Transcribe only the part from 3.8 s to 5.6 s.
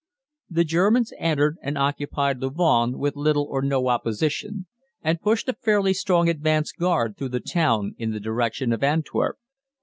opposition, and pushed a